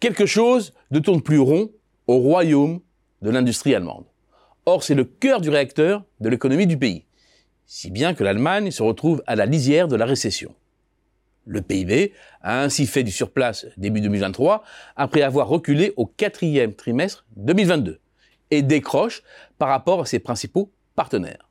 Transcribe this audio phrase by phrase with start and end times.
[0.00, 1.72] Quelque chose ne tourne plus rond
[2.06, 2.80] au royaume
[3.20, 4.04] de l'industrie allemande.
[4.64, 7.04] Or, c'est le cœur du réacteur de l'économie du pays,
[7.66, 10.54] si bien que l'Allemagne se retrouve à la lisière de la récession.
[11.46, 14.62] Le PIB a ainsi fait du surplace début 2023
[14.94, 17.98] après avoir reculé au quatrième trimestre 2022
[18.50, 19.22] et décroche
[19.58, 21.48] par rapport à ses principaux partenaires.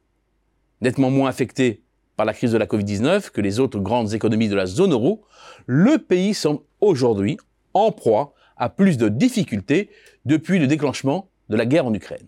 [0.79, 1.81] Nettement moins affecté
[2.15, 5.23] par la crise de la Covid-19 que les autres grandes économies de la zone euro,
[5.65, 7.37] le pays semble aujourd'hui
[7.73, 9.89] en proie à plus de difficultés
[10.25, 12.27] depuis le déclenchement de la guerre en Ukraine.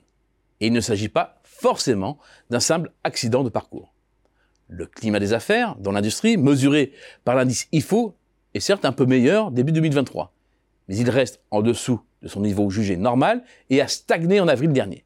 [0.61, 2.19] Et il ne s'agit pas forcément
[2.49, 3.93] d'un simple accident de parcours.
[4.67, 6.93] Le climat des affaires dans l'industrie, mesuré
[7.23, 8.15] par l'indice IFO,
[8.53, 10.33] est certes un peu meilleur début 2023,
[10.87, 14.71] mais il reste en dessous de son niveau jugé normal et a stagné en avril
[14.71, 15.05] dernier.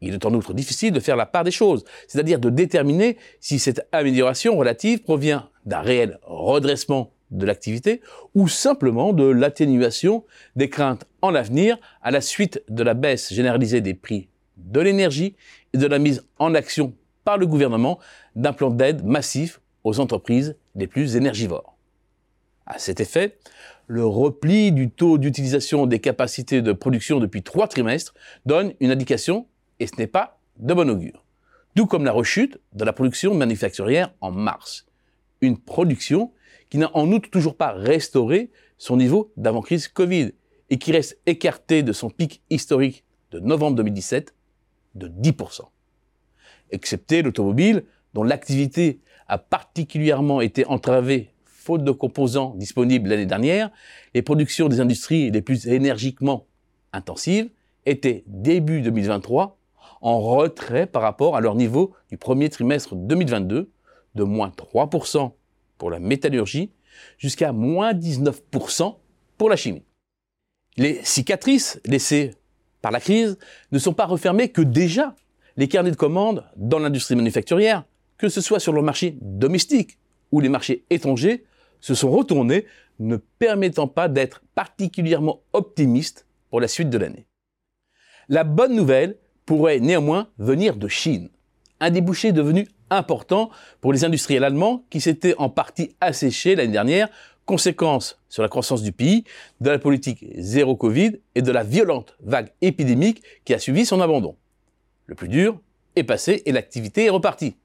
[0.00, 3.58] Il est en outre difficile de faire la part des choses, c'est-à-dire de déterminer si
[3.58, 8.00] cette amélioration relative provient d'un réel redressement de l'activité
[8.34, 10.24] ou simplement de l'atténuation
[10.56, 15.36] des craintes en l'avenir à la suite de la baisse généralisée des prix de l'énergie
[15.72, 17.98] et de la mise en action par le gouvernement
[18.36, 21.76] d'un plan d'aide massif aux entreprises les plus énergivores.
[22.66, 23.38] À cet effet,
[23.86, 28.14] le repli du taux d'utilisation des capacités de production depuis trois trimestres
[28.46, 29.46] donne une indication,
[29.80, 31.24] et ce n'est pas de bon augure.
[31.74, 34.86] Tout comme la rechute de la production manufacturière en mars.
[35.40, 36.32] Une production
[36.74, 40.32] qui n'a en outre toujours pas restauré son niveau d'avant-crise Covid
[40.70, 44.34] et qui reste écarté de son pic historique de novembre 2017
[44.96, 45.60] de 10%.
[46.72, 53.70] Excepté l'automobile, dont l'activité a particulièrement été entravée faute de composants disponibles l'année dernière,
[54.12, 56.44] les productions des industries les plus énergiquement
[56.92, 57.50] intensives
[57.86, 59.56] étaient début 2023
[60.00, 63.70] en retrait par rapport à leur niveau du premier trimestre 2022
[64.16, 65.30] de moins 3%
[65.84, 66.70] pour la métallurgie
[67.18, 68.96] jusqu'à moins 19%
[69.36, 69.82] pour la chimie.
[70.78, 72.30] Les cicatrices laissées
[72.80, 73.36] par la crise
[73.70, 75.14] ne sont pas refermées que déjà
[75.58, 77.84] les carnets de commandes dans l'industrie manufacturière,
[78.16, 79.98] que ce soit sur le marché domestique
[80.32, 81.44] ou les marchés étrangers,
[81.80, 82.64] se sont retournés,
[82.98, 87.26] ne permettant pas d'être particulièrement optimistes pour la suite de l'année.
[88.30, 91.28] La bonne nouvelle pourrait néanmoins venir de Chine,
[91.78, 93.50] un débouché devenu important
[93.80, 97.08] pour les industriels allemands qui s'étaient en partie asséchés l'année dernière,
[97.44, 99.24] conséquence sur la croissance du pays,
[99.60, 104.00] de la politique zéro Covid et de la violente vague épidémique qui a suivi son
[104.00, 104.36] abandon.
[105.06, 105.60] Le plus dur
[105.96, 107.56] est passé et l'activité est repartie.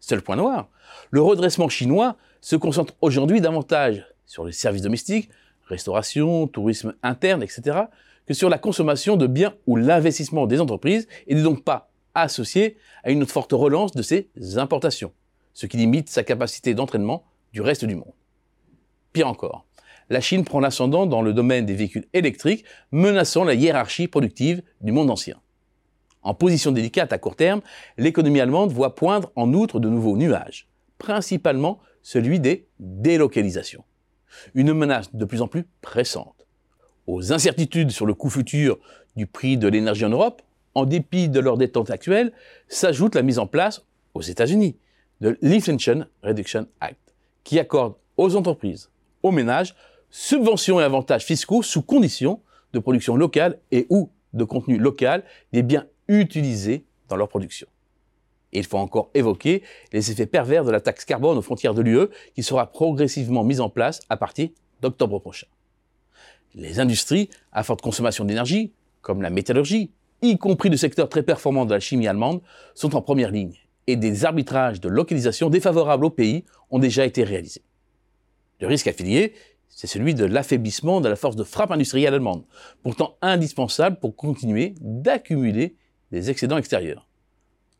[0.00, 0.68] Seul point noir,
[1.10, 5.30] le redressement chinois se concentre aujourd'hui davantage sur les services domestiques,
[5.66, 7.78] restauration, tourisme interne, etc.,
[8.26, 11.90] que sur la consommation de biens ou l'investissement des entreprises et n'est donc pas
[12.22, 15.12] associé à une forte relance de ses importations,
[15.52, 18.12] ce qui limite sa capacité d'entraînement du reste du monde.
[19.12, 19.66] Pire encore,
[20.10, 24.92] la Chine prend l'ascendant dans le domaine des véhicules électriques, menaçant la hiérarchie productive du
[24.92, 25.40] monde ancien.
[26.22, 27.60] En position délicate à court terme,
[27.98, 33.84] l'économie allemande voit poindre en outre de nouveaux nuages, principalement celui des délocalisations.
[34.54, 36.46] Une menace de plus en plus pressante.
[37.06, 38.78] Aux incertitudes sur le coût futur
[39.16, 40.42] du prix de l'énergie en Europe,
[40.74, 42.32] en dépit de leur détente actuelle,
[42.68, 44.76] s'ajoute la mise en place aux États-Unis
[45.20, 47.14] de l'Inflation Reduction Act,
[47.44, 48.90] qui accorde aux entreprises,
[49.22, 49.74] aux ménages,
[50.10, 52.40] subventions et avantages fiscaux sous condition
[52.72, 57.66] de production locale et ou de contenu local des biens utilisés dans leur production.
[58.52, 62.08] Il faut encore évoquer les effets pervers de la taxe carbone aux frontières de l'UE
[62.34, 64.48] qui sera progressivement mise en place à partir
[64.80, 65.48] d'octobre prochain.
[66.54, 69.90] Les industries à forte consommation d'énergie, comme la métallurgie,
[70.28, 72.40] y compris le secteur très performant de la chimie allemande,
[72.74, 77.24] sont en première ligne et des arbitrages de localisation défavorables au pays ont déjà été
[77.24, 77.62] réalisés.
[78.60, 79.34] Le risque affilié,
[79.68, 82.44] c'est celui de l'affaiblissement de la force de frappe industrielle allemande,
[82.82, 85.76] pourtant indispensable pour continuer d'accumuler
[86.12, 87.08] des excédents extérieurs.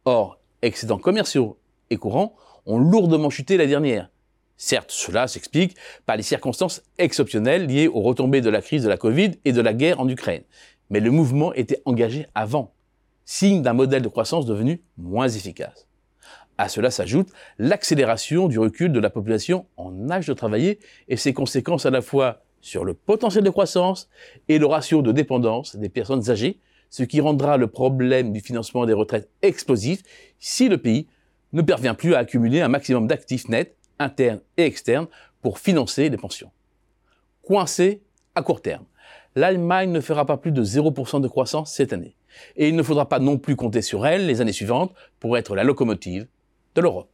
[0.04, 1.58] Or, excédents commerciaux
[1.90, 2.34] et courants
[2.66, 4.10] ont lourdement chuté la dernière.
[4.56, 5.76] Certes, cela s'explique
[6.06, 9.60] par les circonstances exceptionnelles liées aux retombées de la crise de la Covid et de
[9.60, 10.42] la guerre en Ukraine,
[10.94, 12.72] mais le mouvement était engagé avant,
[13.24, 15.88] signe d'un modèle de croissance devenu moins efficace.
[16.56, 21.32] À cela s'ajoute l'accélération du recul de la population en âge de travailler et ses
[21.32, 24.08] conséquences à la fois sur le potentiel de croissance
[24.46, 26.60] et le ratio de dépendance des personnes âgées,
[26.90, 30.04] ce qui rendra le problème du financement des retraites explosif
[30.38, 31.08] si le pays
[31.52, 35.08] ne parvient plus à accumuler un maximum d'actifs nets, internes et externes,
[35.42, 36.52] pour financer les pensions.
[37.42, 38.00] Coincé
[38.36, 38.84] à court terme,
[39.34, 42.16] l'Allemagne ne fera pas plus de 0% de croissance cette année.
[42.56, 45.54] Et il ne faudra pas non plus compter sur elle les années suivantes pour être
[45.54, 46.26] la locomotive
[46.74, 47.13] de l'Europe.